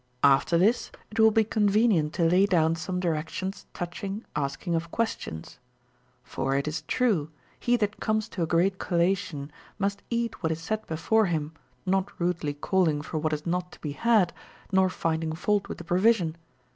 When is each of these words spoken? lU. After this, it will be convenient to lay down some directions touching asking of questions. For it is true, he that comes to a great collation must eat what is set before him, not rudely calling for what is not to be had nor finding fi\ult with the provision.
lU. 0.23 0.29
After 0.31 0.57
this, 0.57 0.89
it 1.11 1.19
will 1.19 1.29
be 1.29 1.43
convenient 1.43 2.11
to 2.13 2.23
lay 2.23 2.47
down 2.47 2.75
some 2.75 2.99
directions 2.99 3.67
touching 3.71 4.25
asking 4.35 4.73
of 4.73 4.89
questions. 4.89 5.59
For 6.23 6.55
it 6.55 6.67
is 6.67 6.81
true, 6.87 7.29
he 7.59 7.77
that 7.77 7.99
comes 7.99 8.27
to 8.29 8.41
a 8.41 8.47
great 8.47 8.79
collation 8.79 9.51
must 9.77 10.01
eat 10.09 10.41
what 10.41 10.51
is 10.51 10.59
set 10.59 10.87
before 10.87 11.27
him, 11.27 11.51
not 11.85 12.19
rudely 12.19 12.55
calling 12.55 13.03
for 13.03 13.19
what 13.19 13.31
is 13.31 13.45
not 13.45 13.71
to 13.73 13.79
be 13.79 13.91
had 13.91 14.33
nor 14.71 14.89
finding 14.89 15.33
fi\ult 15.35 15.69
with 15.69 15.77
the 15.77 15.83
provision. 15.83 16.35